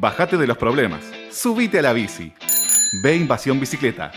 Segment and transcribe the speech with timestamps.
[0.00, 1.02] Bájate de los problemas.
[1.30, 2.32] Subite a la bici.
[3.02, 4.10] Ve Invasión Bicicleta.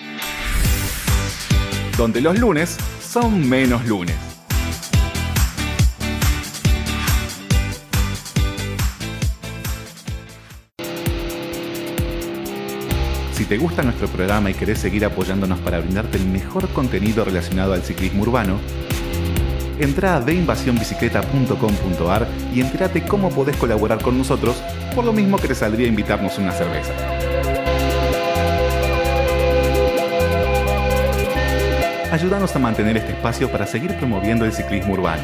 [1.97, 4.15] Donde los lunes son menos lunes.
[13.33, 17.73] Si te gusta nuestro programa y querés seguir apoyándonos para brindarte el mejor contenido relacionado
[17.73, 18.57] al ciclismo urbano,
[19.79, 22.25] entra a deinvasionbicicleta.com.ar
[22.55, 24.63] y entérate cómo podés colaborar con nosotros,
[24.93, 26.93] por lo mismo que te saldría invitarnos una cerveza.
[32.11, 35.23] Ayúdanos a mantener este espacio para seguir promoviendo el ciclismo urbano.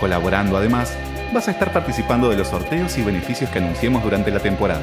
[0.00, 0.96] Colaborando además,
[1.34, 4.82] vas a estar participando de los sorteos y beneficios que anunciemos durante la temporada.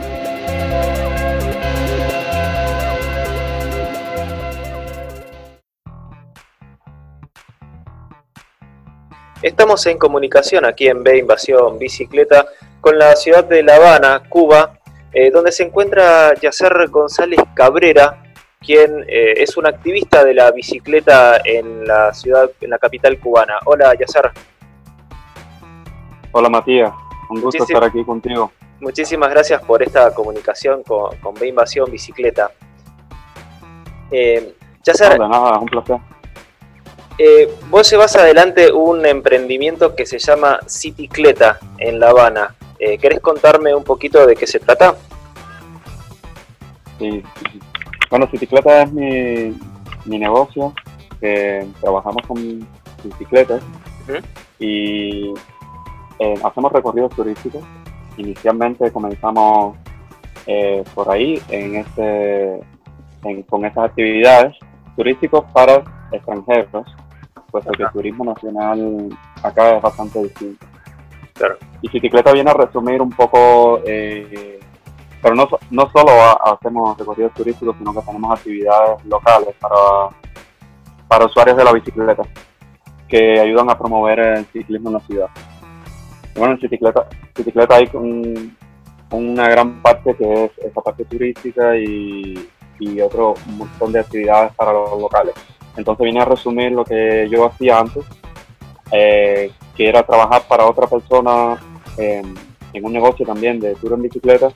[9.41, 12.45] Estamos en comunicación aquí en B Invasión Bicicleta
[12.83, 14.77] con la ciudad de La Habana, Cuba,
[15.13, 18.21] eh, donde se encuentra Yacer González Cabrera,
[18.59, 23.57] quien eh, es un activista de la bicicleta en la ciudad, en la capital cubana.
[23.63, 24.31] Hola, Yacer.
[26.33, 26.91] Hola, Matías.
[27.29, 28.51] Un gusto estar aquí contigo.
[28.81, 32.51] Muchísimas gracias por esta comunicación con, con B Invasión Bicicleta.
[34.11, 35.99] Eh, Yacer, nada, un placer.
[37.17, 42.55] Eh, vos llevas adelante un emprendimiento que se llama Citicleta en La Habana.
[42.79, 44.95] Eh, ¿Querés contarme un poquito de qué se trata?
[46.99, 47.23] Sí,
[48.09, 50.73] bueno, Citicleta es mi, negocio,
[51.81, 52.67] trabajamos con
[53.03, 53.63] bicicletas
[54.59, 55.33] y
[56.19, 57.63] eh, hacemos recorridos turísticos.
[58.17, 59.77] Inicialmente comenzamos
[60.93, 62.59] por ahí en este,
[63.49, 64.55] con estas actividades
[64.95, 66.85] turísticos para extranjeros
[67.53, 69.09] puesto que el turismo nacional
[69.43, 70.65] acá es bastante distinto.
[71.81, 74.59] Y Bicicleta viene a resumir un poco, eh,
[75.21, 76.11] pero no, no solo
[76.45, 80.09] hacemos recorridos turísticos, sino que tenemos actividades locales para,
[81.07, 82.23] para usuarios de la bicicleta
[83.07, 85.27] que ayudan a promover el ciclismo en la ciudad.
[86.35, 87.89] bueno, en Bicicleta, bicicleta hay
[89.11, 94.73] una gran parte que es esa parte turística y, y otro montón de actividades para
[94.73, 95.33] los locales.
[95.77, 98.03] Entonces vine a resumir lo que yo hacía antes,
[98.91, 101.57] eh, que era trabajar para otra persona
[101.97, 104.51] en un negocio también de tour en bicicleta,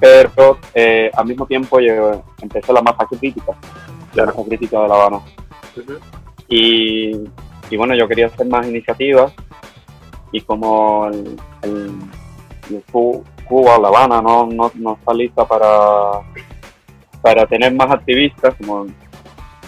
[0.00, 3.52] pero eh, al mismo tiempo yo empecé la masa crítica,
[4.14, 5.20] la masa crítica de La Habana.
[6.48, 7.12] y,
[7.76, 9.32] bueno, yo quería hacer más iniciativas.
[10.32, 11.36] Y como el,
[12.90, 16.22] Cuba, La Habana no, no, está lista para,
[17.20, 18.86] para tener más activistas, como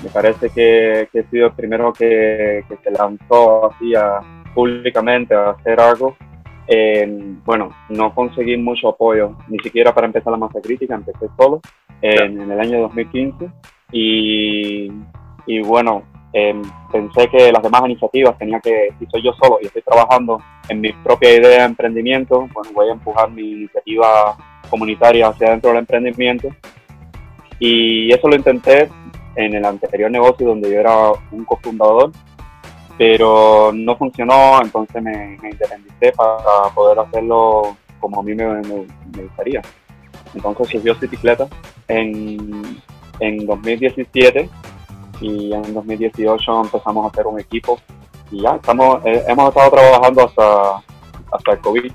[0.02, 3.92] me parece que, he sido el primero que, se lanzó así
[4.54, 6.16] públicamente a hacer algo.
[6.66, 7.06] Eh,
[7.44, 11.60] bueno, no conseguí mucho apoyo, ni siquiera para empezar la masa crítica, empecé solo
[12.00, 13.50] en, el año 2015
[13.92, 14.90] y,
[15.64, 16.02] bueno,
[16.32, 20.38] em, pensé que las demás iniciativas tenía que, si soy yo solo y estoy trabajando
[20.68, 24.36] en mi propia idea de emprendimiento, bueno, voy a empujar mi iniciativa
[24.70, 26.48] comunitaria hacia dentro del emprendimiento.
[27.58, 28.88] Y eso lo intenté
[29.36, 32.12] en el anterior negocio donde yo era un cofundador,
[32.98, 38.60] pero no funcionó, entonces me, independicé para poder hacerlo como a mí me,
[39.14, 39.62] gustaría.
[40.34, 41.46] Entonces surgió Citicleta
[41.88, 42.80] en,
[43.20, 44.48] en 2017
[45.20, 47.78] y en 2018 empezamos a hacer un equipo
[48.32, 50.76] y ya estamos, eh, hemos estado trabajando hasta,
[51.32, 51.92] hasta el COVID,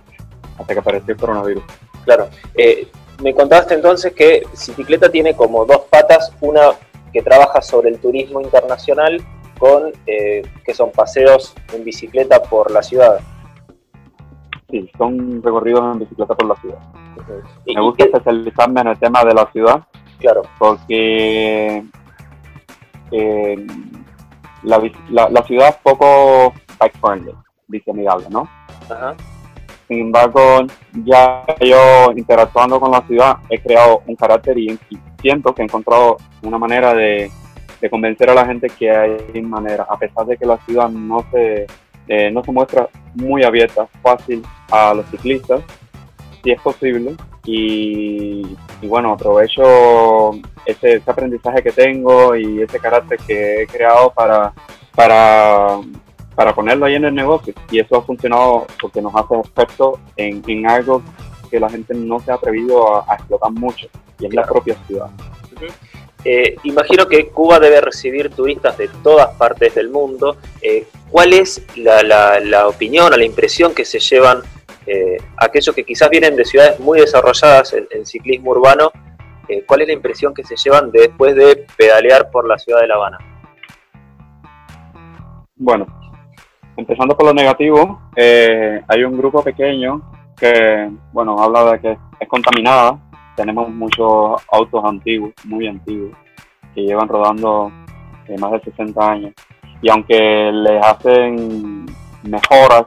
[0.60, 1.64] hasta que apareció el coronavirus.
[2.06, 2.30] Claro.
[2.56, 2.88] Eh,
[3.22, 6.72] me contaste entonces que Citicleta tiene como dos patas, una
[7.12, 9.22] que trabaja sobre el turismo internacional
[9.58, 13.20] con eh, que son paseos en bicicleta por la ciudad.
[14.70, 16.80] Sí, son recorridos en bicicleta por la ciudad.
[17.66, 19.82] Me gusta especializarme en el tema de la ciudad.
[20.20, 20.42] Claro.
[20.60, 21.84] Porque
[23.12, 23.68] eh,
[24.64, 27.34] la, ciudad es poco bike friendly,
[27.68, 28.50] dice amigable, ¿no?
[28.90, 29.16] Ajá.
[29.88, 30.68] Sin embargo,
[31.06, 34.78] ya yo interactuando con la ciudad he creado un carácter y
[35.22, 37.32] siento que he encontrado una manera de,
[37.90, 41.68] convencer a la gente que hay manera, a pesar de que la ciudad no se,
[42.08, 45.62] eh, no se muestra muy abierta, fácil a los ciclistas,
[46.44, 47.16] si es posible.
[47.46, 50.32] Y, bueno, aprovecho
[50.66, 54.54] ese, aprendizaje que tengo y ese carácter que he creado para,
[54.94, 55.80] para,
[56.38, 57.52] para ponerlo ahí en el negocio.
[57.72, 61.02] Y eso ha funcionado porque nos hace expertos en, en algo
[61.50, 63.88] que la gente no se ha atrevido a, explotar mucho,
[64.20, 65.10] y es la propia ciudad.
[66.24, 70.38] Eh, imagino que Cuba debe recibir turistas de todas partes del mundo.
[70.62, 74.44] Eh, ¿Cuál es la, opinión o la impresión que se llevan
[74.86, 78.92] eh, aquellos que quizás vienen de ciudades muy desarrolladas en, ciclismo urbano,
[79.50, 82.88] eh, ¿cuál es la impresión que se llevan después de pedalear por la ciudad de
[82.88, 83.18] La Habana?
[85.56, 85.88] Bueno,
[86.78, 90.02] empezando por lo negativo, eh, hay un grupo pequeño
[90.38, 93.00] que, bueno, habla de que es contaminada.
[93.36, 96.16] Tenemos muchos autos antiguos, muy antiguos,
[96.74, 97.72] que llevan rodando
[98.40, 99.34] más de 60 años.
[99.82, 101.86] Y aunque les hacen
[102.24, 102.86] mejoras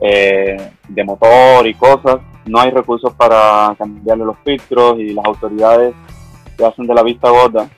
[0.00, 5.94] eh, de motor y cosas, no hay recursos para cambiarle los filtros y las autoridades
[6.56, 7.68] se hacen de la vista gorda.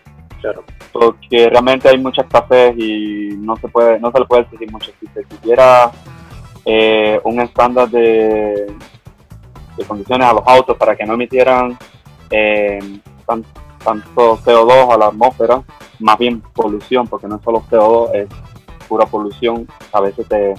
[0.40, 0.64] Claro.
[0.92, 4.90] Porque realmente hay muchas cafés y no se puede, no se le puede exigir mucho.
[5.00, 5.90] Si se quisiera
[6.64, 8.74] eh, un estándar de,
[9.76, 11.78] de, condiciones a los autos para que no emitieran
[12.30, 12.78] eh,
[13.26, 15.62] tanto CO2 a la atmósfera,
[16.00, 18.28] más bien polución, porque no es solo CO2, es
[18.88, 19.66] pura polución.
[19.92, 20.54] A veces te,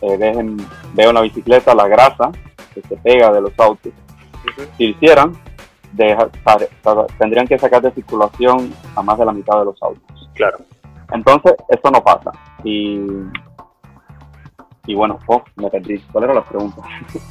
[0.00, 0.56] dejen,
[0.94, 2.32] veo en la bicicleta la grasa
[2.74, 3.92] que se pega de los autos.
[4.76, 5.36] Si hicieran,
[7.18, 10.28] tendrían que sacar de circulación a más de la mitad de los autos.
[10.34, 10.58] Claro.
[11.12, 12.30] Entonces, eso no pasa.
[12.64, 13.00] Y,
[14.86, 15.98] y bueno, oh, me perdí.
[16.12, 16.82] ¿Cuál era la pregunta?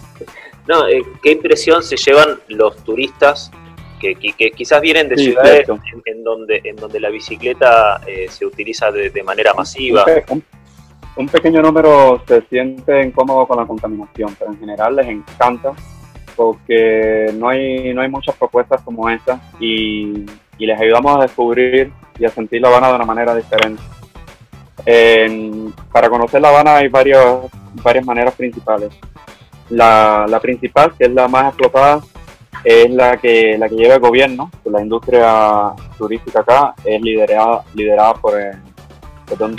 [0.68, 3.52] no, eh, ¿qué impresión se llevan los turistas
[4.00, 5.68] que, quizás vienen de ciudades
[6.06, 10.06] en, donde, en donde la bicicleta eh, se utiliza de, manera masiva?
[11.16, 15.74] Un, pequeño número se siente incómodo con la contaminación, pero en general les encanta
[16.38, 20.26] porque no hay, no hay muchas propuestas como esta y,
[20.60, 23.82] les ayudamos a descubrir y a sentir La Habana de una manera diferente.
[25.92, 27.24] para conocer La Habana hay varias,
[27.84, 28.94] varias maneras principales.
[29.70, 32.02] La, la principal, que es la más explotada,
[32.64, 38.14] es la que, la que lleva el gobierno, la industria turística acá es liderada, liderada
[38.16, 38.58] por el,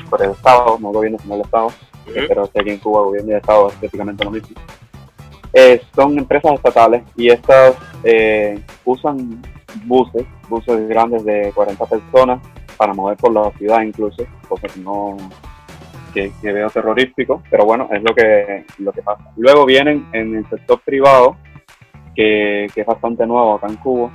[0.08, 1.72] por el Estado, no el gobierno sino el Estado,
[2.28, 4.56] pero sé que en Cuba el gobierno y el Estado es prácticamente lo mismo.
[5.52, 9.40] Eh, son empresas estatales y estas eh, usan
[9.84, 12.40] buses, buses grandes de 40 personas
[12.76, 15.16] para mover por la ciudad incluso, cosa que no
[16.12, 19.30] que, veo terrorífico, pero bueno, es lo que, lo que pasa.
[19.36, 21.36] Luego vienen en el sector privado
[22.14, 24.10] que, es bastante nuevo acá en Cuba.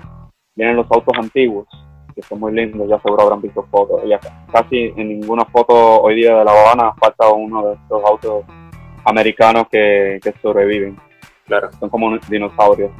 [0.55, 1.67] Vienen los autos antiguos,
[2.13, 4.01] que son muy lindos, ya seguro habrán visto fotos.
[4.07, 4.19] Ya
[4.51, 8.45] casi en ninguna foto hoy día de La Habana falta uno de estos autos
[9.05, 10.97] americanos que, sobreviven.
[11.59, 11.69] Claro.
[11.79, 12.91] Son como dinosaurios.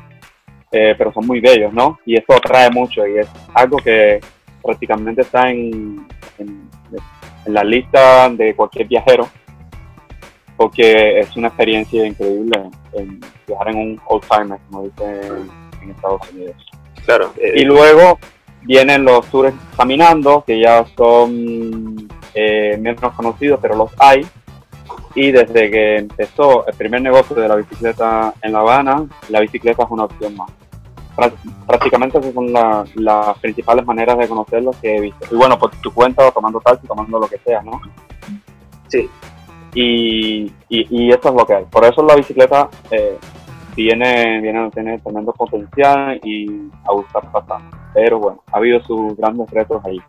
[0.71, 1.99] Eh, pero son muy bellos, ¿no?
[2.05, 4.19] Y eso atrae mucho y es algo que
[4.63, 6.07] prácticamente está en,
[6.39, 6.69] en
[7.45, 9.29] la lista de cualquier viajero
[10.57, 15.49] porque es una experiencia increíble en viajar en un old timer, como dicen
[15.81, 16.55] en Estados Unidos.
[17.05, 17.33] Claro.
[17.37, 18.19] Eh, y luego
[18.61, 24.25] vienen los tours caminando, que ya son eh, menos conocidos, pero los hay.
[25.15, 29.83] Y desde que empezó el primer negocio de la bicicleta en La Habana, la bicicleta
[29.83, 30.49] es una opción más.
[31.67, 35.27] Prácticamente esas son las principales maneras de conocerlo que he visto.
[35.31, 37.79] Y bueno, por tu cuenta, tomando taxi, tomando lo que sea, ¿no?
[38.87, 39.07] Sí,
[39.75, 41.65] y, y, eso es lo que hay.
[41.65, 43.17] Por eso la bicicleta eh,
[43.75, 47.75] viene, viene a tener tremendo potencial y a gustar bastante.
[47.93, 49.99] Pero bueno, ha habido sus grandes retos ahí.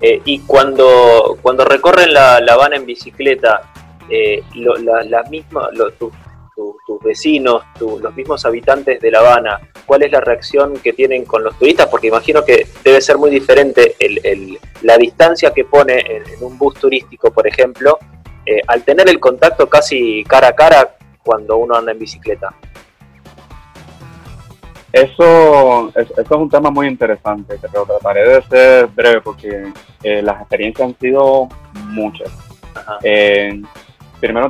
[0.00, 3.62] Eh, y cuando, cuando recorren la, la Habana en bicicleta,
[4.08, 10.74] eh, la, misma, tus vecinos, los mismos habitantes de La Habana, ¿cuál es la reacción
[10.78, 11.86] que tienen con los turistas?
[11.86, 16.56] Porque imagino que debe ser muy diferente el, el, la distancia que pone en, un
[16.56, 17.98] bus turístico, por ejemplo,
[18.44, 22.54] eh, al tener el contacto casi cara a cara cuando uno anda en bicicleta.
[24.96, 29.72] Eso, es un tema muy interesante, pero trataré de ser breve porque
[30.02, 31.48] eh, las experiencias han sido
[31.88, 32.30] muchas.
[33.02, 33.60] Eh,
[34.20, 34.48] primero,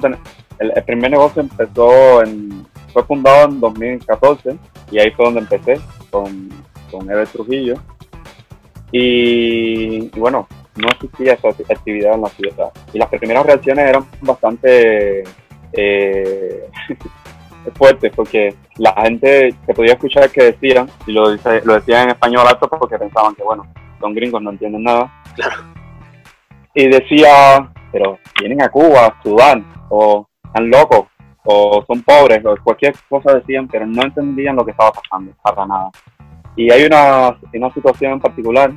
[0.59, 4.57] el, primer negocio empezó en, fue fundado en 2014
[4.93, 5.81] y ahí fue donde empecé
[6.12, 6.49] con,
[6.93, 7.75] con Trujillo.
[8.93, 12.73] y bueno, no existía esa actividad en la ciudad.
[12.93, 15.25] Y las primeras reacciones eran bastante
[15.73, 16.69] eh,
[17.73, 22.47] fuertes porque la gente se podía escuchar que decían, y lo, lo decían en español
[22.47, 23.67] alto porque pensaban que, bueno,
[24.01, 25.13] son gringos, no entienden nada.
[26.75, 31.07] Y decía, pero vienen a Cuba, a Sudán, o están locos,
[31.45, 35.67] o son pobres, o cualquier cosa decían, pero no entendían lo que estaba pasando, para
[35.67, 35.91] nada.
[36.55, 38.73] Y hay una, una situación en particular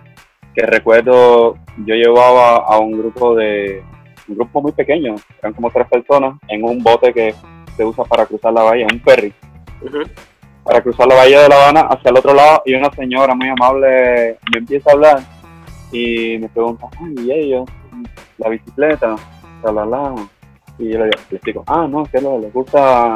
[0.55, 3.83] que recuerdo, yo llevaba a un grupo de,
[4.29, 7.33] un grupo muy pequeño, eran como tres personas, en un bote que
[7.79, 9.33] se usa para cruzar la bahía, un ferry,
[10.65, 13.47] para cruzar la bahía de La Habana hacia el otro lado, y una señora muy
[13.47, 15.19] amable me empieza a hablar
[15.93, 17.69] y me pregunta, ay, ¿y ellos?
[18.37, 19.15] La bicicleta,
[19.63, 20.15] la, la, la.
[20.77, 23.15] Y yo le, explico, ah, no, que les gusta,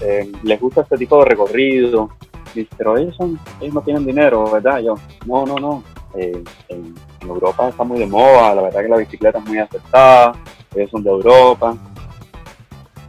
[0.00, 2.08] eh, les gusta este tipo de recorrido.
[2.54, 4.80] Dice, pero ellos, son, ellos no tienen dinero, ¿verdad?
[4.80, 4.94] Yo,
[5.26, 5.84] no, no, no.
[6.14, 10.32] Eh, en, Europa está muy de moda, la verdad que la bicicleta es muy aceptada,
[10.74, 11.76] ellos son de Europa.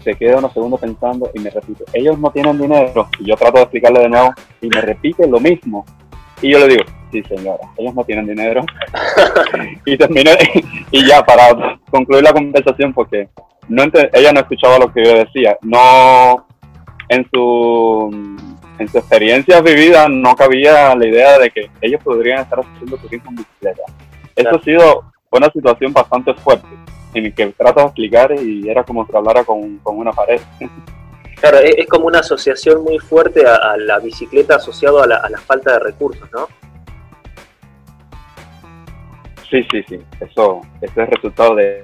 [0.10, 3.08] Se queda unos segundos pensando y me repite, ellos no tienen dinero.
[3.20, 5.86] Y yo trato de explicarle de nuevo y me repite lo mismo.
[6.42, 8.66] Y yo le digo, sí señora, ellos no tienen dinero.
[9.86, 10.36] y terminé,
[10.90, 13.30] y ya para concluir la conversación, porque
[13.68, 16.48] no ella no escuchaba lo que yo decía, no
[17.08, 18.10] en su
[18.80, 23.30] en su experiencia vivida no cabía la idea de que ellos podrían estar haciendo turismo
[23.30, 23.84] en bicicleta.
[24.36, 26.68] Eso ha sido una situación bastante fuerte,
[27.14, 30.40] en que trato de explicar y era como si hablara con, una pared.
[31.40, 35.38] Claro, es, como una asociación muy fuerte a, la bicicleta asociado a la, a la,
[35.38, 36.48] falta de recursos, ¿no?
[39.50, 40.00] Sí, sí, sí.
[40.20, 41.84] Eso, es el resultado de,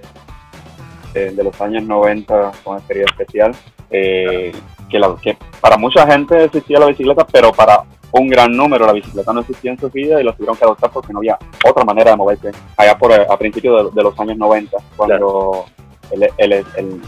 [1.13, 3.55] de, los años 90 con experiencia especial.
[3.89, 4.51] Eh,
[4.89, 7.84] que, la, que para mucha gente existía la bicicleta, pero para
[8.19, 11.12] un gran número la bicicleta no existía en vida y lo tuvieron que adoptar porque
[11.12, 12.51] no había otra manera de moverse.
[12.77, 15.65] Allá por a principios de, los años 90, cuando
[16.12, 17.01] el, el, el,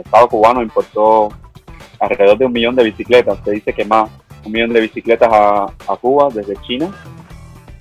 [0.00, 1.28] Estado cubano importó
[2.00, 4.10] alrededor de un millón de bicicletas, se dice que más,
[4.44, 6.90] un millón de bicicletas a, a Cuba desde China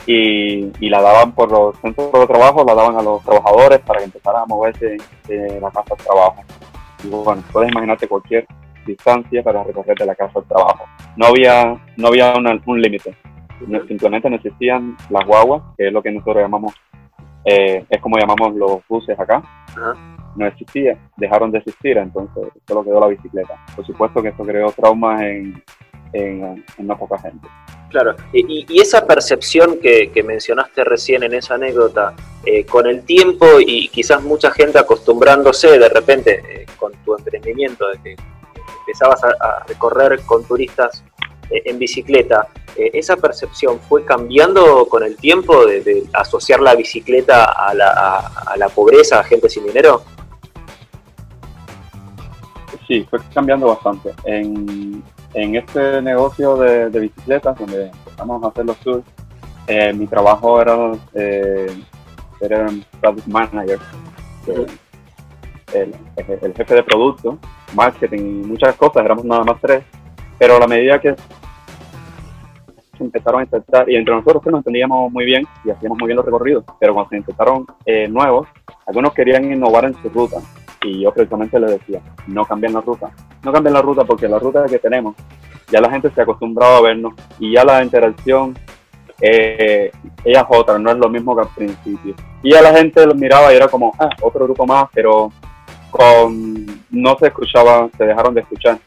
[0.05, 3.99] y, y, la daban por los centros de trabajo, la daban a los trabajadores para
[3.99, 6.35] que empezaran a moverse de la casa al trabajo.
[7.03, 8.45] Y bueno, puedes imaginarte cualquier
[8.85, 10.85] distancia para recorrer de la casa al trabajo.
[11.15, 12.33] No había, no había
[12.65, 13.15] un límite.
[13.87, 16.73] Simplemente no existían las guaguas, que es lo que nosotros llamamos,
[17.45, 19.43] eh, es como llamamos los buses acá.
[20.35, 23.53] No existía, dejaron de existir, entonces solo quedó la bicicleta.
[23.75, 25.63] Por supuesto que esto creó traumas en,
[26.13, 27.47] en, en no poca gente.
[27.89, 33.03] Claro, y, y esa percepción que, que, mencionaste recién en esa anécdota, eh, con el
[33.03, 38.15] tiempo y quizás mucha gente acostumbrándose de repente eh, con tu emprendimiento, de que
[38.91, 41.03] empezabas a, recorrer con turistas
[41.49, 47.73] eh, en bicicleta, ¿esa percepción fue cambiando con el tiempo de, asociar la bicicleta a
[47.73, 48.17] la,
[48.47, 50.03] a, la, pobreza, a gente sin dinero?
[52.87, 54.13] Sí, fue cambiando bastante.
[54.25, 59.05] En, en este negocio de, bicicletas, donde empezamos a hacer los tours,
[59.67, 61.83] eh, mi trabajo era eh,
[62.39, 63.79] ser un product manager,
[65.73, 65.95] el,
[66.53, 67.37] jefe de producto,
[67.73, 69.83] marketing y muchas cosas, éramos nada más tres,
[70.37, 71.15] pero a la medida que
[72.99, 76.25] empezaron a intentar, y entre nosotros nos entendíamos muy bien y hacíamos muy bien los
[76.25, 78.47] recorridos, pero cuando se intentaron eh, nuevos,
[78.85, 80.37] algunos querían innovar en su ruta,
[80.83, 83.11] y yo precisamente les decía, no cambien la ruta.
[83.43, 85.15] No cambien la ruta porque la ruta que tenemos,
[85.71, 88.57] ya la gente se ha acostumbrado a vernos y ya la interacción,
[89.21, 89.91] eh,
[90.25, 92.15] ella es otra, no es lo mismo que al principio.
[92.41, 95.31] Y ya la gente los miraba y era como, ah, otro grupo más, pero
[95.91, 98.79] con no se escuchaba, se dejaron de escuchar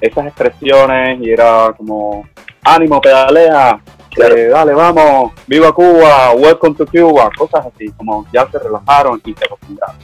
[0.00, 2.26] esas expresiones y era como,
[2.62, 3.80] ánimo, pedalea,
[4.16, 9.34] eh, dale, vamos, viva Cuba, welcome to Cuba, cosas así, como ya se relajaron y
[9.34, 9.96] se acostumbraron.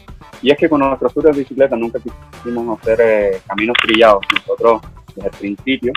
[0.43, 4.23] Y es que con nuestros tours de bicicleta nunca quisimos hacer eh, caminos trillados.
[4.33, 4.83] Nosotros,
[5.15, 5.93] desde el principio,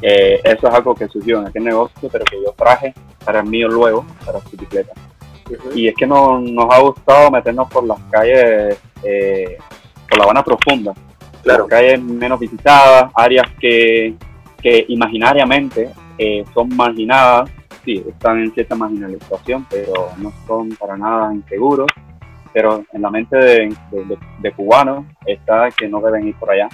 [0.00, 3.46] eh, eso es algo que surgió en aquel negocio, pero que yo traje para el
[3.46, 4.92] mío luego, para bicicleta.
[5.74, 9.58] Y es que no, nos ha gustado meternos por las calles, eh,
[10.14, 10.94] por la Habana Profunda,
[11.42, 11.66] claro.
[11.66, 14.14] calles menos visitadas, áreas que,
[14.62, 15.90] que imaginariamente
[16.54, 17.50] son marginadas,
[17.84, 21.88] sí, están en cierta marginalización, pero no son para nada inseguros
[22.54, 26.68] pero en la mente de, cubanos está que no deben ir por allá.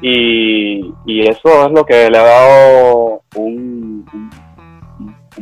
[0.00, 4.06] Y, eso es lo que le ha dado un,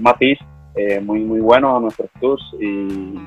[0.01, 0.39] matiz
[0.75, 3.21] eh, muy muy bueno a nuestros tours y,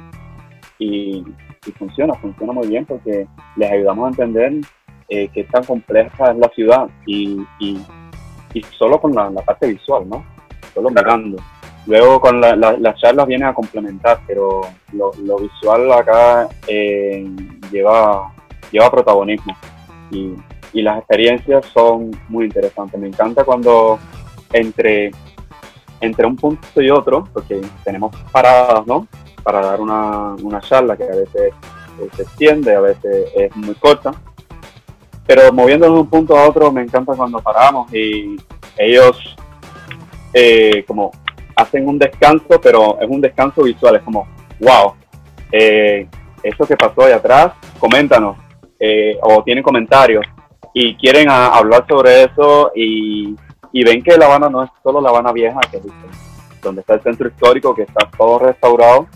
[0.80, 1.24] y,
[1.72, 4.54] funciona, funciona muy bien porque les ayudamos a entender
[5.10, 7.80] eh, qué tan compleja es la ciudad y, y,
[8.78, 10.26] solo con la, parte visual, ¿no?
[10.74, 11.38] Solo mirando.
[11.86, 17.26] Luego con las charlas vienen a complementar, pero lo, visual acá eh,
[17.72, 18.34] lleva,
[18.72, 19.56] lleva protagonismo
[20.12, 20.36] y,
[20.74, 23.00] las experiencias son muy interesantes.
[23.00, 23.98] Me encanta cuando
[24.54, 25.10] entre,
[26.02, 29.08] entre un punto y otro, porque tenemos paradas, ¿no?
[29.48, 31.54] Para dar una, charla que a veces
[32.00, 34.12] eh, se extiende, a veces es muy corta.
[35.26, 38.36] Pero moviéndonos de un punto a otro, me encanta cuando paramos y
[38.78, 39.38] ellos
[40.34, 41.12] eh, como
[41.56, 44.28] hacen un descanso, pero es un descanso visual, es como,
[44.60, 44.94] wow,
[45.52, 46.08] eh,
[46.44, 48.38] eso que pasó ahí atrás, coméntanos,
[48.80, 50.24] eh, o tienen comentarios,
[50.74, 53.36] y quieren hablar sobre eso, y,
[53.74, 55.84] ven que La Habana no es solo La Habana Vieja, que es
[56.62, 59.08] donde está el centro histórico, que está todo restaurado,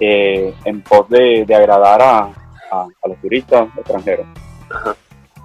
[0.00, 2.18] eh, en pos de, agradar a,
[2.70, 4.26] a, los turistas extranjeros.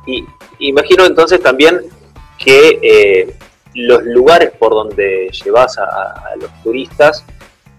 [0.07, 0.23] Y
[0.59, 1.81] imagino entonces también
[2.37, 3.35] que eh,
[3.73, 7.25] los lugares por donde llevas a, los turistas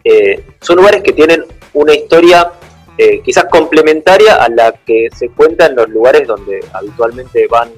[0.04, 2.52] eh, son lugares que tienen una historia
[2.98, 7.70] eh, quizás complementaria a la que se cuenta en los lugares donde habitualmente van,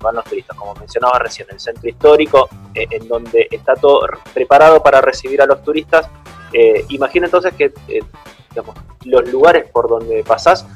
[0.00, 5.00] van los turistas, como mencionaba recién, el centro histórico, en donde está todo preparado para
[5.00, 6.08] recibir a los turistas.
[6.88, 7.72] Imagino entonces que
[9.04, 10.66] los lugares por donde pasás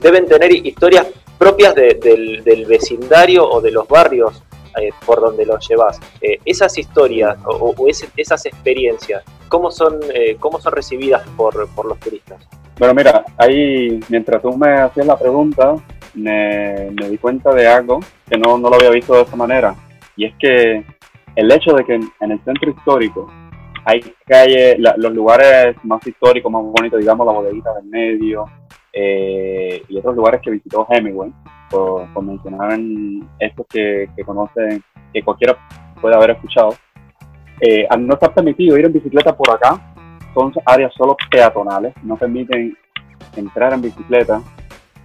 [0.00, 1.06] deben tener historias
[1.38, 4.42] propias del, vecindario o de los barrios
[4.80, 6.00] eh, por donde los llevas.
[6.20, 7.74] Eh, esas historias o,
[8.16, 12.46] esas experiencias, ¿cómo son, eh, cómo son recibidas por, los turistas?
[12.78, 15.76] Bueno, mira, ahí mientras tú me hacías la pregunta,
[16.14, 19.74] me, di cuenta de algo que no, lo había visto de esa manera.
[20.16, 20.84] Y es que
[21.36, 23.30] el hecho de que en, el centro histórico
[23.86, 28.44] hay calles, los lugares más históricos, más bonitos, digamos, la bodeguita del medio,
[28.92, 31.32] eh, y otros lugares que visitó Hemingway,
[31.70, 32.76] por, mencionar
[33.38, 35.56] estos que, conocen, que cualquiera
[36.00, 36.70] puede haber escuchado.
[37.60, 39.94] Eh, al no estar permitido ir en bicicleta por acá,
[40.34, 42.76] son áreas solo peatonales, no permiten
[43.36, 44.42] entrar en bicicleta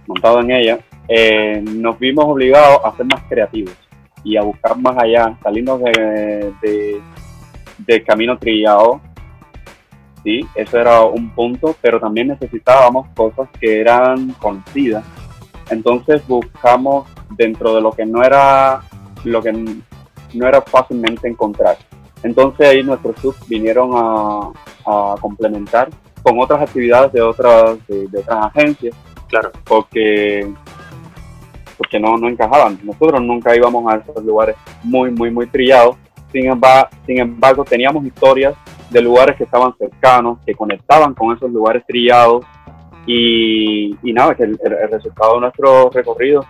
[0.08, 3.76] montado en ella, eh, nos vimos obligados a ser más creativos
[4.24, 7.00] y a buscar más allá, salirnos de, de,
[7.86, 9.00] del camino trillado
[10.22, 15.04] sí, eso era un punto, pero también necesitábamos cosas que eran conocidas.
[15.70, 18.82] Entonces buscamos dentro de lo que no era
[19.24, 21.76] lo que no era fácilmente encontrar.
[22.22, 24.50] Entonces ahí nuestros subs vinieron a,
[25.20, 25.88] complementar
[26.24, 28.96] con otras actividades de otras de, otras agencias,
[29.28, 30.52] claro, porque
[31.76, 32.78] porque no, no encajaban.
[32.82, 35.96] Nosotros nunca íbamos a esos lugares muy muy muy trillados.
[36.32, 38.54] Sin embargo, sin embargo teníamos historias
[38.90, 42.44] de lugares que estaban cercanos, que conectaban con esos lugares trillados
[43.06, 44.58] y, nada, que el,
[44.90, 46.44] resultado de nuestro recorrido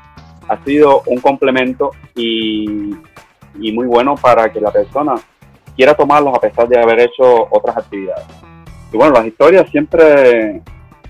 [0.49, 2.95] ha sido un complemento y,
[3.55, 5.15] muy bueno para que la persona
[5.77, 8.27] quiera tomarlos a pesar de haber hecho otras actividades.
[8.93, 10.63] Y bueno, las historias siempre,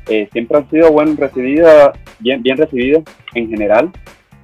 [0.08, 3.02] eh, siempre han sido bien recibidas, bien, bien recibidas
[3.34, 3.90] en general.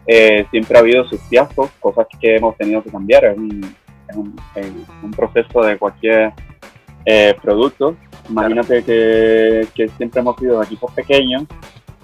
[0.07, 3.27] Eh, siempre ha habido sus fiascos, cosas que hemos tenido que cambiar.
[3.27, 3.77] Es un,
[4.15, 6.33] un proceso de cualquier
[7.11, 7.95] eh, productos.
[8.29, 11.45] Imagínate que, siempre hemos sido de equipos pequeños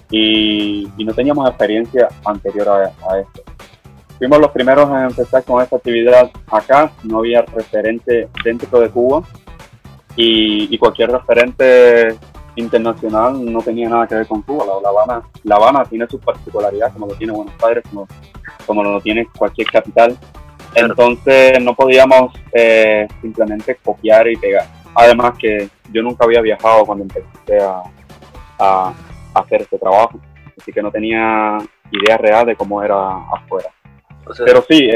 [0.09, 3.43] y, no teníamos experiencia anterior a, esto.
[4.17, 9.21] Fuimos los primeros en empezar con esta actividad acá, no había referente dentro de Cuba
[10.15, 12.17] y, cualquier referente
[12.55, 14.65] internacional no tenía nada que ver con Cuba.
[14.81, 18.07] La, Habana, la Habana tiene sus particularidades, como lo tiene Buenos Aires, como,
[18.65, 20.17] como lo tiene cualquier capital.
[20.75, 24.67] Entonces no podíamos eh, simplemente copiar y pegar.
[24.93, 27.59] Además que yo nunca había viajado cuando empecé
[28.59, 28.93] a,
[29.33, 30.17] hacer este trabajo,
[30.57, 31.57] así que no tenía
[31.91, 33.69] idea real de cómo era afuera.
[34.45, 34.89] Pero sí,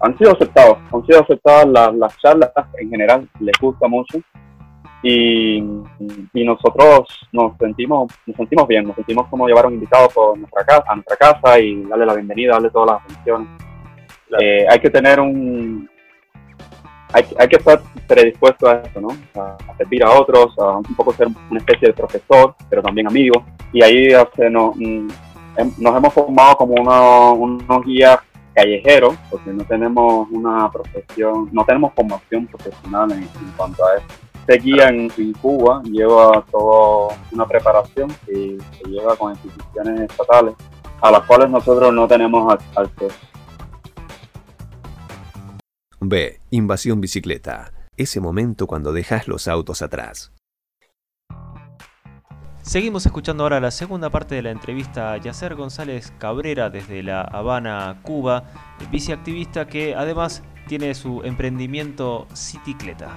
[0.00, 4.18] han sido aceptados, han sido aceptadas las, charlas en general, les gusta mucho
[5.02, 5.62] y,
[6.34, 10.64] nosotros nos sentimos nos sentimos bien, nos sentimos como llevar a un invitado por nuestra
[10.64, 13.48] casa, a nuestra casa y darle la bienvenida, darle todas las atenciones.
[14.40, 15.88] Eh, hay que tener un,
[17.12, 19.08] hay, hay, que estar predispuesto a eso, ¿no?
[19.40, 23.44] A, servir a otros, a un poco ser una especie de profesor, pero también amigo.
[23.72, 25.08] Y ahí hace, no, mm,
[25.78, 26.74] nos hemos formado como
[27.34, 28.18] unos guías
[28.54, 34.06] callejeros, porque no tenemos una profesión, no tenemos formación profesional en, cuanto a eso.
[34.48, 35.10] Este guía en,
[35.40, 40.54] Cuba lleva toda una preparación que se lleva con instituciones estatales
[41.02, 43.14] a las cuales nosotros no tenemos acceso.
[46.00, 46.40] B.
[46.50, 47.72] Invasión bicicleta.
[47.96, 50.30] Ese momento cuando dejas los autos atrás.
[52.60, 57.22] Seguimos escuchando ahora la segunda parte de la entrevista a Yacer González Cabrera desde La
[57.22, 58.44] Habana, Cuba,
[58.90, 63.08] biciactivista que además tiene su emprendimiento Citicleta.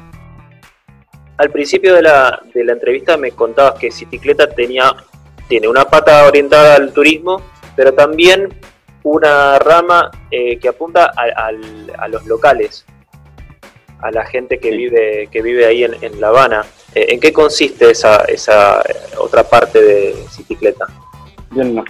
[1.37, 4.95] Al principio de la, de la entrevista me contabas que Citicleta tenía,
[5.47, 7.41] tiene una pata orientada al turismo,
[7.75, 8.49] pero también
[9.03, 12.85] una rama eh, que apunta a, los locales,
[13.99, 16.65] a la gente que vive que vive ahí en, La Habana.
[16.95, 18.81] Eh, ¿En qué consiste esa, esa
[19.17, 20.85] otra parte de Cicicleta?
[21.51, 21.83] Bien,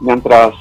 [0.00, 0.54] mientras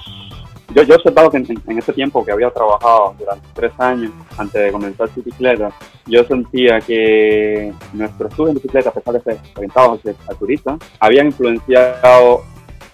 [0.73, 4.61] yo, yo he observado que en, ese tiempo que había trabajado durante tres años antes
[4.61, 5.71] de comenzar Cicicleta,
[6.05, 11.27] yo sentía que nuestros estudios en bicicleta, a pesar de ser orientados al turista, habían
[11.27, 12.43] influenciado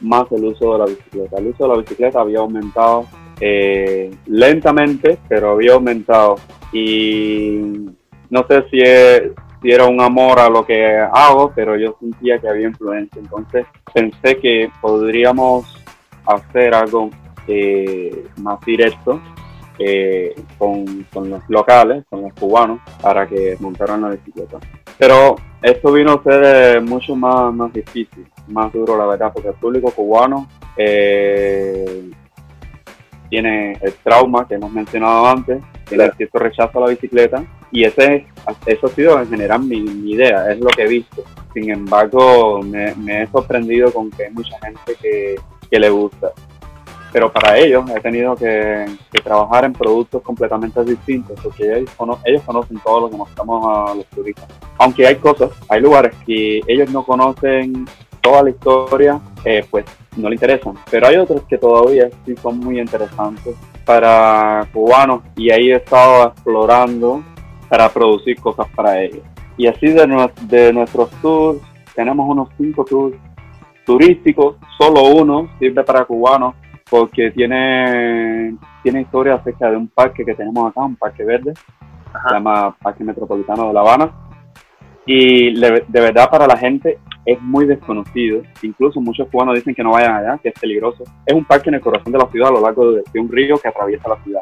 [0.03, 1.37] más el uso de la bicicleta.
[1.37, 3.05] El uso de la bicicleta había aumentado
[3.39, 6.35] eh, lentamente, pero había aumentado.
[6.71, 7.87] Y
[8.29, 8.79] no sé si
[9.63, 13.19] si era un amor a lo que hago, pero yo sentía que había influencia.
[13.19, 15.81] Entonces pensé que podríamos
[16.25, 17.09] hacer algo
[17.47, 19.21] eh, más directo
[19.79, 24.59] eh, con, los locales, con los cubanos, para que montaran la bicicleta.
[24.97, 26.43] Pero esto vino a ser
[26.77, 32.09] eh, mucho más, más difícil, más duro, la verdad, porque el público cubano eh,
[33.29, 38.27] tiene el trauma que hemos mencionado antes, tiene cierto rechazo a la bicicleta, y ese
[38.65, 39.77] eso ha sido en general mi,
[40.11, 41.23] idea, es lo que he visto.
[41.53, 45.35] Sin embargo, me, he sorprendido con que hay mucha gente que,
[45.69, 46.33] que le gusta
[47.13, 48.85] pero para ellos he tenido que,
[49.23, 51.91] trabajar en productos completamente distintos porque ellos,
[52.25, 54.47] ellos conocen todo lo que mostramos a los turistas.
[54.79, 57.85] Aunque hay cosas, hay lugares que ellos no conocen
[58.23, 60.73] toda la historia, eh, pues no le interesan.
[60.89, 63.55] Pero hay otros que todavía sí son muy interesantes
[63.85, 67.21] para cubanos y ahí he estado explorando
[67.69, 69.21] para producir cosas para ellos.
[69.57, 71.59] Y así de, de nuestros tours,
[71.93, 73.15] tenemos unos cinco tours
[73.85, 76.55] turísticos, solo uno sirve para cubanos
[76.89, 82.33] porque tiene, tiene historia acerca de un parque que tenemos acá, un parque verde, se
[82.33, 84.11] llama Parque Metropolitano de La Habana.
[85.05, 88.41] Y de verdad para la gente es muy desconocido.
[88.61, 91.03] Incluso muchos cubanos dicen que no vayan allá, que es peligroso.
[91.25, 93.57] Es un parque en el corazón de la ciudad, a lo largo de, un río
[93.57, 94.39] que atraviesa la ciudad.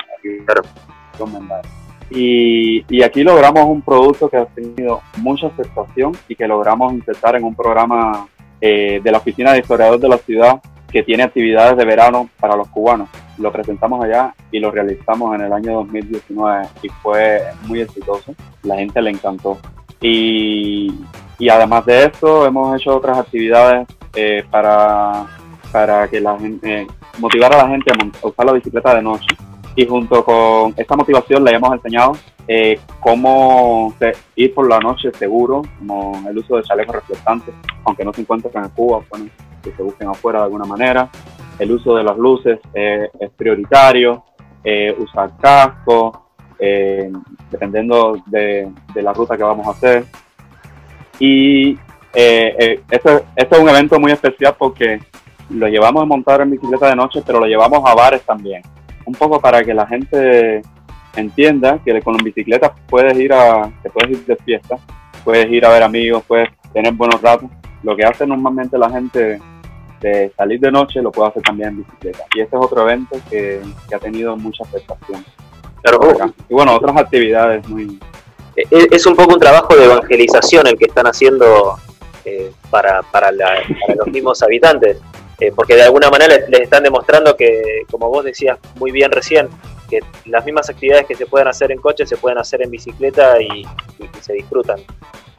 [2.10, 7.38] Y, y, aquí logramos un producto que ha tenido mucha aceptación y que logramos insertar
[7.38, 8.28] en un programa
[8.60, 12.56] eh, de la Oficina de Historiador de la Ciudad que tiene actividades de verano para
[12.56, 13.10] los cubanos.
[13.38, 18.36] Lo presentamos allá y lo realizamos en el año 2019 y fue muy exitoso.
[18.64, 19.58] La gente le encantó.
[20.02, 20.94] Y,
[21.42, 25.26] y además de eso, hemos hecho otras actividades eh, para,
[25.72, 29.26] para que la gente, eh, motivar a la gente a usar la bicicleta de noche.
[29.76, 32.12] Y junto con esta motivación le hemos enseñado
[32.48, 33.92] eh, cómo
[34.36, 38.64] ir por la noche seguro, como el uso de chalecos reflectantes, aunque no se encuentren
[38.64, 39.26] en Cuba, bueno,
[39.64, 41.10] que se busquen afuera de alguna manera.
[41.58, 44.26] El uso de las luces es prioritario,
[45.00, 46.28] usar casco,
[47.50, 50.06] dependiendo de, la ruta que vamos a hacer.
[51.22, 51.78] Y
[52.14, 52.82] este,
[53.36, 55.00] es un evento muy especial porque
[55.52, 58.64] lo llevamos a montar en bicicleta de noche, pero lo llevamos a bares también.
[59.06, 60.64] Un poco para que la gente
[61.16, 64.78] entienda que con bicicleta puedes ir a, te puedes ir de fiesta,
[65.24, 67.52] puedes ir a ver amigos, puedes tener buenos ratos.
[67.84, 69.40] Lo que hace normalmente la gente
[70.02, 72.24] de salir de noche lo puedo hacer también en bicicleta.
[72.36, 73.62] Y este es otro evento que,
[73.94, 75.24] ha tenido mucha aceptación.
[76.50, 78.00] y bueno, otras actividades muy...
[78.56, 81.78] Es un poco un trabajo de evangelización el que están haciendo
[82.26, 84.98] eh, para, para, los mismos habitantes,
[85.40, 89.50] eh, porque de alguna manera les, están demostrando que, como vos decías muy bien recién,
[89.90, 93.42] que las mismas actividades que se pueden hacer en coche se pueden hacer en bicicleta
[93.42, 93.66] y,
[94.20, 94.80] se disfrutan.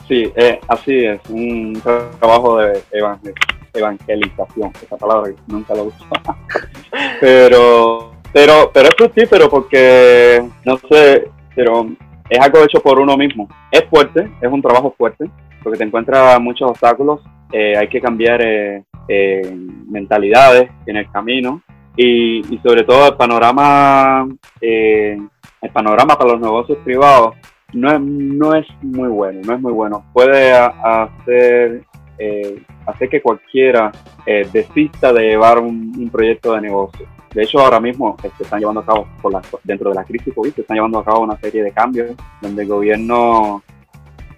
[0.08, 1.80] Sí, eh, así es, un
[2.18, 2.82] trabajo de
[3.72, 6.04] evangelización esa palabra nunca la uso.
[7.20, 11.86] pero, pero, pero es fructífero porque, no sé, pero
[12.32, 13.48] es algo hecho por uno mismo.
[13.70, 15.30] Es fuerte, es un trabajo fuerte,
[15.62, 17.20] porque te encuentras muchos obstáculos,
[17.52, 19.56] eh, hay que cambiar eh, eh,
[19.88, 21.62] mentalidades en el camino
[21.96, 24.26] y, sobre todo el panorama,
[24.60, 27.34] el panorama para los negocios privados
[27.74, 30.04] no es, no es muy bueno, no es muy bueno.
[30.12, 31.84] Puede hacer
[32.18, 33.90] eh, hacer que cualquiera
[34.26, 37.06] eh, desista de llevar un, proyecto de negocio.
[37.34, 39.32] De hecho, ahora mismo se están llevando a cabo, por
[39.64, 42.62] dentro de la crisis COVID, se están llevando a cabo una serie de cambios donde
[42.62, 43.62] el gobierno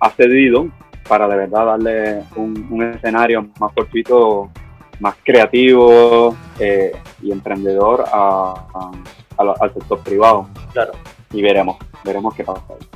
[0.01, 0.69] ha cedido
[1.09, 4.51] para de verdad darle un, escenario más fortuito,
[5.01, 10.49] más creativo eh, y emprendedor al sector privado.
[10.73, 10.93] Claro.
[11.33, 12.94] Y veremos, veremos qué pasa ahí.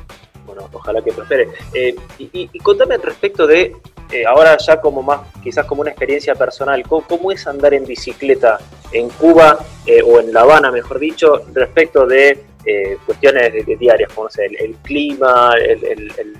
[0.49, 1.49] Bueno, ojalá que prospere.
[1.75, 3.77] Eh, y, y, contame al respecto de
[4.11, 8.59] eh, ahora ya como más, quizás como una experiencia personal, ¿cómo, es andar en bicicleta
[8.91, 14.29] en Cuba eh, o en La Habana, mejor dicho, respecto de eh, cuestiones diarias, como
[14.39, 15.53] el, clima,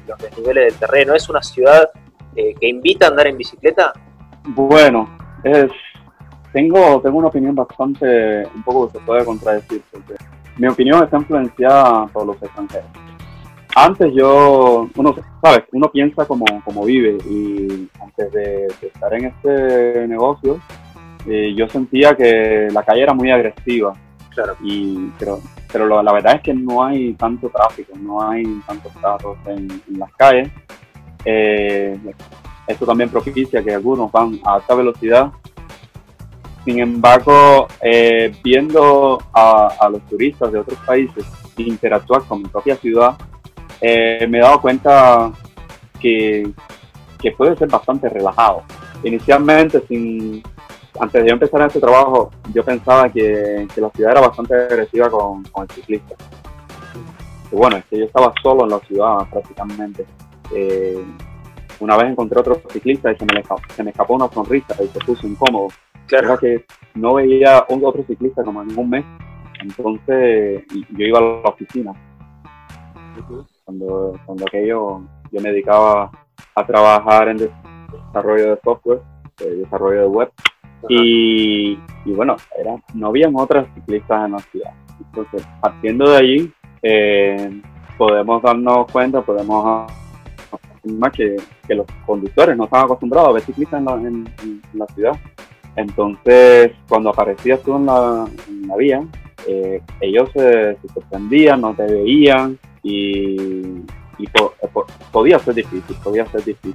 [0.07, 1.15] los desniveles del terreno?
[1.15, 1.91] ¿Es una ciudad
[2.35, 3.93] que invita a andar en bicicleta?
[4.45, 5.71] Bueno, es,
[6.55, 10.15] tengo, tengo una opinión bastante, un poco que se puede contradecir, porque
[10.57, 12.89] mi opinión está influenciada por los extranjeros
[13.85, 20.07] antes yo, uno, sabes, uno piensa como, como vive y antes de, estar en este
[20.09, 20.59] negocio,
[21.27, 23.95] eh, yo sentía que la calle era muy agresiva.
[24.35, 24.57] Claro.
[24.63, 29.37] Y, pero pero la verdad es que no hay tanto tráfico, no hay tantos carros
[29.47, 30.51] en, las calles.
[31.25, 31.99] Eh,
[32.67, 35.31] esto también propicia que algunos van a alta velocidad.
[36.65, 41.25] Sin embargo, eh, viendo a, a los turistas de otros países
[41.57, 43.17] interactuar con mi propia ciudad,
[43.81, 45.33] eh, me he dado cuenta
[46.01, 46.51] que,
[47.21, 48.63] que puede ser bastante relajado.
[49.03, 50.43] Inicialmente, sin,
[51.01, 55.09] antes de yo empezar este trabajo, yo pensaba que, que la ciudad era bastante agresiva
[55.11, 56.15] con, con el ciclista.
[57.51, 60.05] Y bueno, es que yo estaba solo en la ciudad prácticamente.
[60.55, 61.05] Eh,
[61.81, 63.43] una vez encontré otro ciclista y se me,
[63.75, 65.69] se me escapó una sonrisa y se puso incómodo.
[66.07, 66.27] Claro.
[66.27, 66.65] Era que
[66.95, 69.05] no veía un otro ciclista como en un mes.
[69.61, 71.93] Entonces yo iba a la oficina.
[73.69, 76.11] Cuando, cuando aquello yo me dedicaba
[76.55, 79.01] a trabajar en desarrollo de software,
[79.37, 80.33] desarrollo de web.
[80.89, 84.73] Y, y, bueno, era, no habían otras ciclistas en la ciudad.
[84.99, 87.61] Entonces, partiendo de allí, eh,
[87.99, 89.93] podemos darnos cuenta, podemos
[90.85, 94.87] más que, que, los conductores no estaban acostumbrados a ver ciclistas en la, en, la
[94.95, 95.13] ciudad.
[95.77, 99.07] Entonces, cuando aparecías tú en la, en la vía,
[99.47, 103.83] eh, ellos se, sorprendían, no te veían y,
[104.19, 104.27] y
[105.13, 106.75] podía ser difícil, podía ser difícil.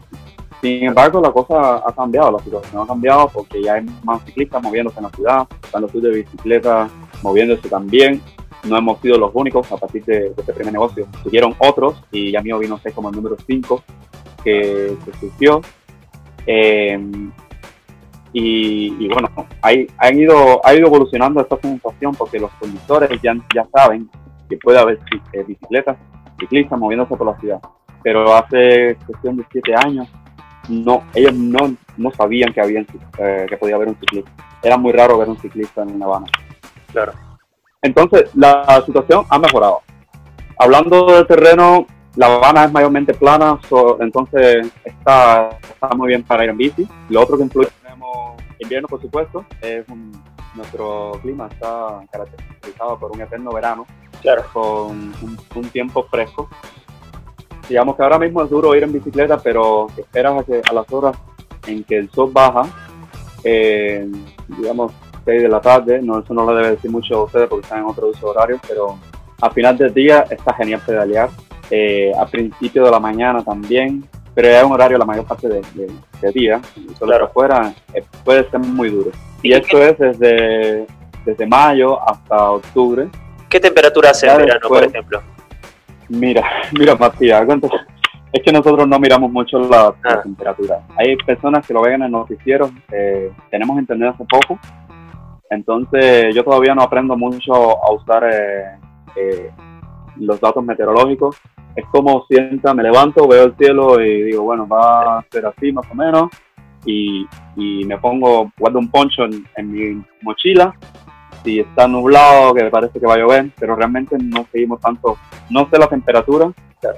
[0.62, 4.62] Sin embargo, la cosa ha cambiado, la situación ha cambiado porque ya hay más ciclistas
[4.62, 6.90] moviéndose en la ciudad, están los de bicicleta
[7.22, 8.22] moviéndose también.
[8.64, 11.06] No hemos sido los únicos a partir de, este primer negocio.
[11.22, 13.84] Tuvieron otros y ya mío vino ser como el número 5
[14.42, 15.60] que, surgió.
[16.46, 16.98] Eh,
[18.32, 19.30] y, bueno,
[19.62, 24.10] hay, han ido, ha ido evolucionando esta sensación porque los conductores ya, ya saben
[24.50, 25.00] que puede haber
[25.34, 25.98] eh, bicicletas,
[26.40, 27.60] ciclistas moviéndose por la ciudad.
[28.04, 30.08] Pero hace cuestión de siete años,
[30.70, 32.86] no, ellos no, no sabían que, había,
[33.18, 34.32] eh, que podía haber un ciclista.
[34.62, 36.28] Era muy raro ver un ciclista en La Habana.
[36.92, 37.14] Claro.
[37.82, 39.82] Entonces, la situación ha mejorado.
[40.58, 43.60] Hablando de terreno, La Habana es mayormente plana,
[44.00, 46.88] entonces está, está muy bien para ir en bici.
[47.10, 47.70] Lo otro que influye
[48.64, 49.86] invierno, por supuesto, es
[50.56, 53.86] nuestro clima está caracterizado por un eterno verano,
[54.24, 54.44] claro.
[54.52, 55.14] con
[55.56, 56.50] un, tiempo fresco.
[57.70, 60.92] Digamos que ahora mismo es duro ir en bicicleta, pero esperas a, que, a las
[60.92, 61.16] horas
[61.68, 62.64] en que el sol baja,
[63.44, 64.10] eh,
[64.48, 64.92] digamos
[65.26, 67.80] 6 de la tarde, no, eso no lo debe decir mucho a ustedes porque están
[67.80, 68.98] en otro uso horario, pero
[69.42, 71.30] al final del día está genial pedalear.
[71.70, 75.64] Eh, a principio de la mañana también, pero es un horario la mayor parte del
[75.74, 77.26] de, día, y solo claro.
[77.26, 79.12] afuera eh, puede ser muy duro.
[79.42, 80.86] Y esto es desde,
[81.26, 83.08] desde mayo hasta octubre.
[83.54, 85.22] ¿Qué temperatura hace en verano, por ejemplo?
[86.10, 87.48] Mira, mira Matías,
[88.34, 90.22] es que nosotros no miramos mucho la, ah.
[90.24, 90.82] temperatura.
[90.98, 94.60] Hay personas que lo ven en el noticiero, eh, tenemos internet hace poco,
[95.52, 98.24] entonces yo todavía no aprendo mucho a usar
[99.16, 99.52] eh,
[100.18, 101.38] los datos meteorológicos
[101.76, 105.72] es como sienta, me levanto, veo el cielo y digo, bueno, va a ser así
[105.72, 106.30] más o menos.
[106.86, 110.76] Y, y me pongo, guardo un poncho en, mi mochila.
[111.44, 115.18] Si está nublado, que me parece que va a llover, pero realmente no seguimos tanto.
[115.50, 116.52] No sé la temperatura,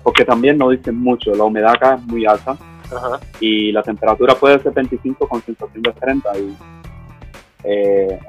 [0.03, 1.33] porque también no dicen mucho.
[1.33, 2.55] La humedad acá es muy alta.
[3.39, 6.37] Y la temperatura puede ser 25 con sensación de 30.
[6.37, 6.57] Y,
[7.63, 8.19] eh,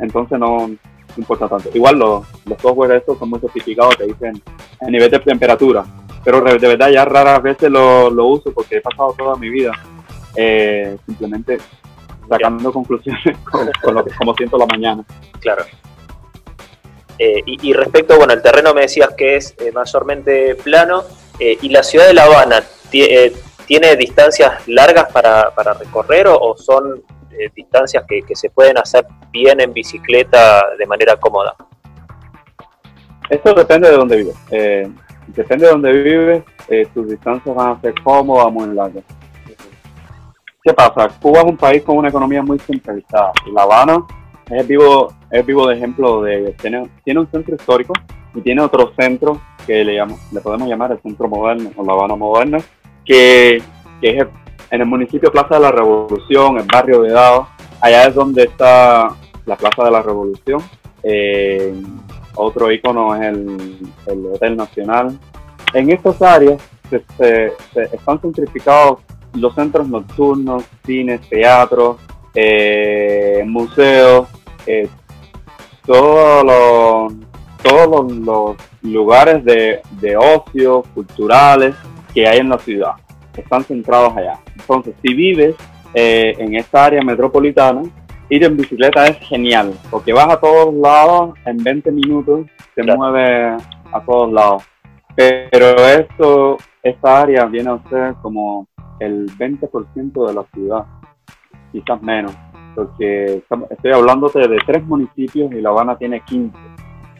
[0.00, 0.70] entonces no,
[1.16, 1.70] importa tanto.
[1.74, 4.42] Igual los, los software estos son muy sofisticados, te dicen
[4.80, 5.84] el nivel de temperatura,
[6.24, 9.72] pero de verdad ya raras veces lo, lo uso porque he pasado toda mi vida
[10.36, 11.58] eh, simplemente
[12.30, 13.36] sacando conclusiones
[13.82, 15.04] con, lo que como siento la mañana.
[15.40, 15.64] Claro.
[17.18, 21.02] Eh, y, respecto, bueno, el terreno me decías que es eh, mayormente plano
[21.38, 27.02] y la ciudad de La Habana tiene distancias largas para, para recorrer o son
[27.40, 31.54] eh, distancias que, se pueden hacer bien en bicicleta de manera cómoda?
[33.30, 34.36] Esto depende de dónde vives.
[34.50, 34.90] Eh,
[35.28, 39.04] depende de dónde vives, eh, tus distancias van a ser cómodas, muy largas.
[40.62, 41.08] ¿Qué pasa?
[41.20, 43.32] Cuba es un país con una economía muy centralizada.
[43.52, 44.04] La Habana
[44.50, 47.94] es vivo, es vivo de ejemplo de tiene, tiene un centro histórico
[48.34, 51.94] y tiene otro centro que le, llamo, le podemos llamar el centro moderno o La
[51.94, 52.58] Habana moderna,
[53.06, 53.62] que,
[54.02, 54.26] que es
[54.70, 57.48] en el municipio Plaza de la Revolución, el barrio de Dado.
[57.80, 59.08] Allá es donde está
[59.46, 60.62] la Plaza de la Revolución.
[61.02, 61.74] Eh,
[62.34, 65.18] otro icono es el, Hotel Nacional.
[65.72, 67.52] En estas áreas se,
[67.92, 69.00] están centrificados
[69.34, 71.96] los centros nocturnos, cines, teatros,
[72.34, 74.28] eh, museos,
[74.66, 74.88] eh,
[75.86, 77.12] todos los,
[77.62, 81.74] todos los, lugares de, de ocio, culturales
[82.14, 82.92] que hay en la ciudad
[83.36, 84.38] están centrados allá.
[84.58, 85.56] Entonces, si vives
[85.94, 87.82] eh, en esta área metropolitana,
[88.28, 93.56] ir en bicicleta es genial, porque vas a todos lados en 20 minutos, te mueve
[93.92, 94.62] a todos lados.
[95.16, 98.66] Pero esto, esta área viene a ser como
[99.00, 100.84] el 20% de la ciudad,
[101.72, 102.36] quizás menos,
[102.74, 106.56] porque estoy hablándote de tres municipios y La Habana tiene 15.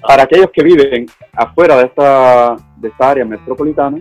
[0.02, 3.98] Para aquellos que viven afuera de esta, de esta área metropolitana,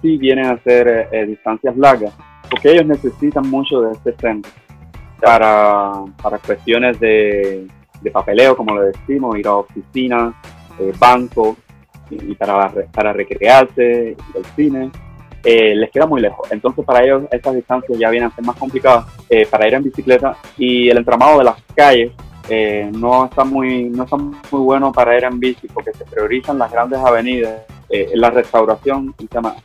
[0.00, 2.14] sí vienen a hacer eh, distancias largas,
[2.50, 4.50] porque ellos necesitan mucho de este centro
[5.20, 7.66] para, para cuestiones de,
[8.00, 10.34] de papeleo, como lo decimos, ir a oficinas,
[10.78, 11.56] eh, bancos,
[12.10, 14.90] y, para, para recrearse, ir al cine.
[15.48, 16.50] Eh, les queda muy lejos.
[16.50, 19.84] Entonces para ellos estas distancias ya vienen a ser más complicadas eh, para ir en
[19.84, 22.10] bicicleta y el entramado de las calles
[22.48, 26.58] eh, no está muy no está muy bueno para ir en bici porque se priorizan
[26.58, 27.62] las grandes avenidas,
[28.14, 29.14] la restauración,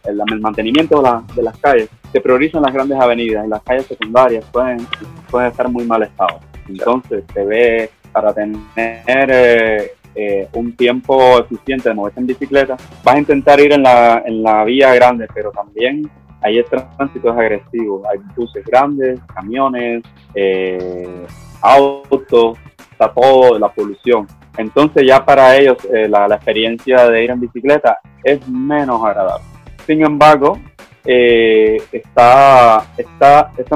[0.04, 3.88] el, el mantenimiento de, de, las calles, se priorizan las grandes avenidas y las calles
[3.88, 4.86] secundarias pueden,
[5.32, 6.42] pueden estar muy mal estado.
[6.70, 13.20] Entonces se ve para tener eh, un tiempo eficiente de moverse en bicicleta, vas a
[13.20, 16.10] intentar ir en la, en la vía grande, pero también
[16.42, 18.04] ahí el tránsito es agresivo.
[18.12, 21.26] Hay buses grandes, camiones, eh,
[21.62, 22.58] autos,
[22.92, 24.28] está todo la polución.
[24.58, 29.46] Entonces ya para ellos eh, la, la, experiencia de ir en bicicleta es menos agradable.
[29.88, 30.60] Sin embargo,
[31.04, 33.76] está, está, está,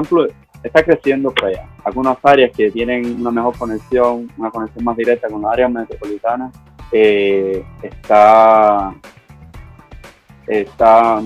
[0.66, 1.66] está creciendo por allá.
[1.84, 6.52] Algunas áreas que tienen una mejor conexión, una conexión más directa con las áreas metropolitanas,
[6.92, 8.94] eh, está,
[10.46, 11.22] está,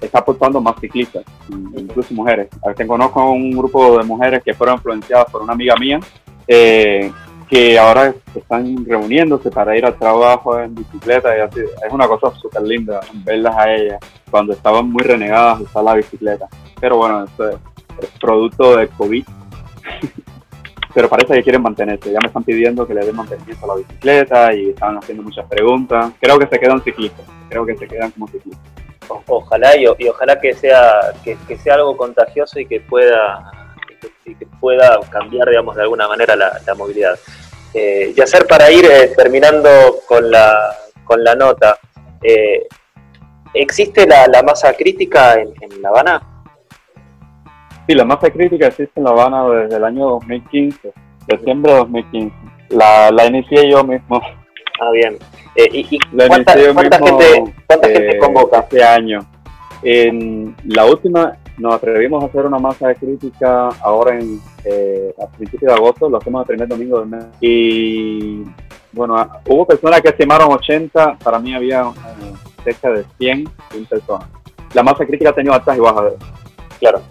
[0.00, 2.48] está aportando más ciclistas, incluso mujeres.
[2.66, 6.00] Veces conozco un grupo de mujeres que fueron influenciadas por una amiga mía,
[6.46, 7.10] eh,
[7.48, 11.60] que ahora están reuniéndose para ir al trabajo en bicicleta y así.
[11.60, 14.00] Es una cosa súper linda verlas a ellas
[14.30, 16.48] cuando estaban muy renegadas usar la bicicleta.
[16.80, 17.26] Pero bueno,
[18.20, 19.24] producto del COVID.
[20.94, 22.12] Pero parece que quieren mantenerse.
[22.12, 25.44] Ya me están pidiendo que le den mantenimiento a la bicicleta y están haciendo muchas
[25.46, 26.12] preguntas.
[26.20, 27.26] Creo que se quedan ciclistas.
[27.48, 28.64] Creo que se quedan como ciclistas.
[29.26, 33.50] ojalá y, ojalá que sea que, sea algo contagioso y que pueda
[34.24, 37.18] que pueda cambiar digamos de alguna manera la, movilidad.
[37.74, 39.68] Eh, y hacer para ir eh, terminando
[40.06, 41.76] con la con la nota.
[42.22, 42.68] Eh,
[43.52, 46.33] ¿Existe la, masa crítica en La Habana?
[47.86, 50.92] Sí, la masa crítica existe en La Habana desde el año 2015,
[51.28, 52.36] diciembre de 2015.
[52.70, 54.20] La, la inicié yo mismo.
[54.80, 55.18] Ah, bien.
[55.54, 58.60] Eh, ¿Y, la cuánta, cuánta gente, cuánta gente eh, convoca?
[58.60, 59.24] Hace años.
[59.82, 65.26] En la última nos atrevimos a hacer una masa de crítica ahora en eh, a
[65.26, 67.24] principios de agosto, lo hacemos el primer domingo del mes.
[67.40, 68.42] Y
[68.92, 69.14] bueno,
[69.46, 71.84] hubo personas que estimaron 80, para mí había
[72.64, 74.28] cerca de 100, 100 personas.
[74.72, 76.14] La masa crítica ha tenido altas y bajas.
[76.80, 77.02] Claro.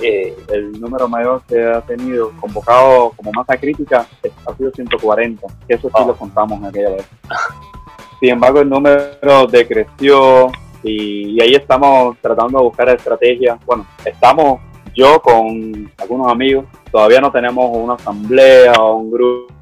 [0.00, 4.06] Eh, el número mayor que ha tenido convocado como masa crítica
[4.46, 7.08] ha sido 140, que eso sí lo contamos en aquella vez.
[8.20, 10.50] Sin embargo, el número decreció
[10.82, 13.58] y, ahí estamos tratando de buscar estrategias.
[13.64, 14.60] Bueno, estamos
[14.94, 19.61] yo con algunos amigos, todavía no tenemos una asamblea o un grupo.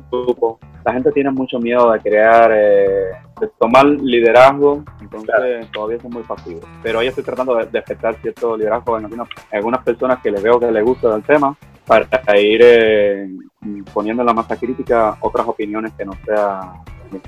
[0.84, 6.22] La gente tiene mucho miedo de crear, eh, de tomar liderazgo entonces todavía son muy
[6.22, 6.64] pasivos.
[6.82, 7.82] Pero ahí estoy tratando de, de
[8.22, 12.06] cierto liderazgo en algunas, personas que les veo que les gusta el tema para
[12.38, 13.28] ir eh,
[13.92, 16.72] poniendo en la masa crítica otras opiniones que no sea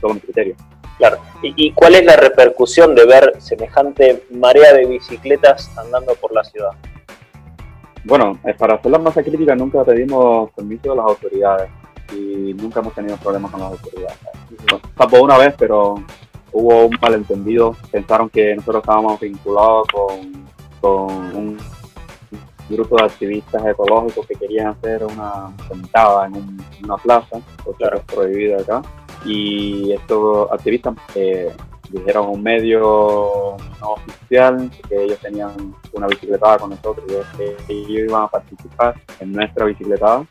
[0.00, 0.54] todo mi criterio.
[0.98, 1.18] Claro.
[1.42, 6.70] ¿Y, cuál es la repercusión de ver semejante marea de bicicletas andando por la ciudad?
[8.04, 11.70] Bueno, eh, para hacer la masa crítica nunca pedimos permiso de las autoridades
[12.12, 14.18] y nunca hemos tenido problemas con las autoridades.
[14.96, 15.96] Bueno, una vez, pero
[16.52, 19.86] hubo un malentendido, pensaron que nosotros estábamos vinculados
[20.80, 21.58] con, un
[22.68, 28.04] grupo de activistas ecológicos que querían hacer una sentada en una plaza, cosa que es
[28.04, 28.82] prohibida acá,
[29.24, 31.52] y estos activistas eh,
[31.90, 38.08] dijeron un medio no oficial que ellos tenían una bicicletada con nosotros y que ellos
[38.08, 40.24] iban a participar en nuestra bicicletada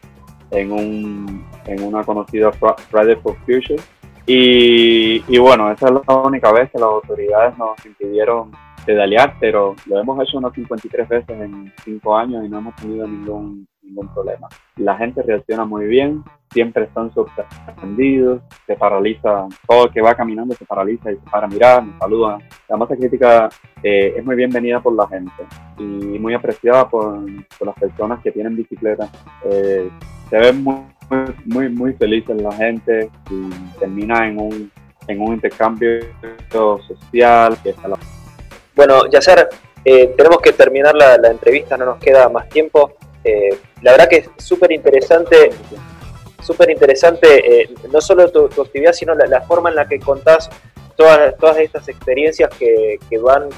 [0.51, 3.81] en, un, en una conocida Friday for Future.
[4.27, 8.51] Y, bueno, esa es la única vez que las autoridades nos impidieron
[8.85, 13.07] pedalear, pero lo hemos hecho unas 53 veces en 5 años y no hemos tenido
[13.07, 14.47] ningún, ningún problema.
[14.77, 20.55] La gente reacciona muy bien, siempre están sorprendidos, se paraliza, todo el que va caminando
[20.55, 22.39] se paraliza y se para a mirar, nos saluda.
[22.67, 23.49] La masa crítica
[23.83, 27.19] eh, es muy bienvenida por la gente y muy apreciada por,
[27.57, 29.09] por las personas que tienen bicicleta.
[29.45, 29.89] Eh,
[30.29, 30.91] se ven muy
[31.45, 33.49] muy, muy feliz en la gente y
[33.79, 34.71] termina en un,
[35.07, 35.99] en un intercambio
[36.49, 37.57] social.
[37.63, 37.97] Que la...
[38.75, 39.49] Bueno, Yacer,
[39.83, 42.93] eh, tenemos que terminar la, entrevista, no nos queda más tiempo.
[43.23, 45.51] Eh, la verdad que es súper interesante,
[46.41, 50.49] súper interesante, eh, no solo tu, actividad, sino la, forma en la que contás
[50.95, 53.49] todas, todas estas experiencias que, que van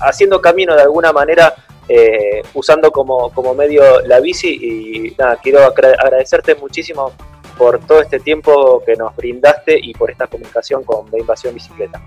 [0.00, 1.54] haciendo camino de alguna manera
[1.88, 7.12] eh, usando como, como, medio la bici y nada, quiero agradecerte muchísimo
[7.58, 12.00] por todo este tiempo que nos brindaste y por esta comunicación con la Invasión Bicicleta.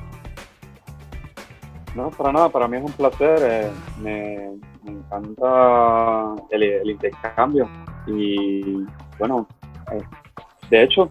[1.93, 3.71] No, para nada, para mí es un placer.
[4.03, 4.51] Eh,
[4.91, 7.69] encanta el, intercambio.
[8.07, 8.85] Y
[9.19, 9.47] bueno,
[9.91, 10.01] eh,
[10.69, 11.09] de hecho,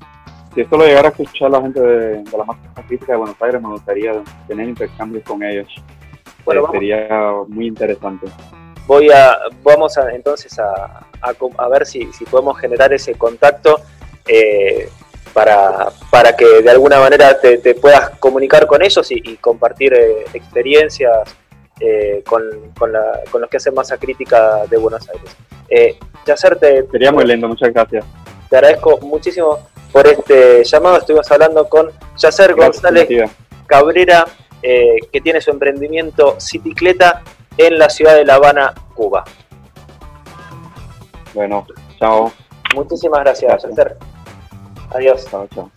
[0.55, 2.57] si esto lo llegara a escuchar la gente de, la más
[2.87, 5.68] crítica de Buenos Aires, me gustaría tener intercambios con ellos.
[6.45, 8.27] Bueno, eh, sería muy interesante.
[8.87, 13.81] Voy a, vamos a, entonces a, a, ver si, si, podemos generar ese contacto
[15.37, 21.29] para, para que de alguna manera te, puedas comunicar con ellos y, compartir eh, experiencias
[21.81, 22.43] eh, con,
[22.79, 25.37] con, los que hacen masa crítica de Buenos Aires.
[25.68, 26.59] Eh, Yacer,
[26.91, 28.05] Sería muy lindo, muchas gracias.
[28.49, 29.59] Te agradezco muchísimo
[29.93, 30.99] por este llamado.
[30.99, 33.31] Estuvimos hablando con Yacer González
[33.66, 34.24] Cabrera,
[34.62, 37.22] eh, que tiene su emprendimiento Cicicleta
[37.57, 39.24] en la ciudad de La Habana, Cuba.
[41.35, 41.66] Bueno,
[41.99, 42.33] chao.
[42.74, 43.77] Muchísimas gracias, gracias.
[43.77, 43.97] Yacer.
[44.91, 45.27] Adiós.
[45.31, 45.70] Chao, chao.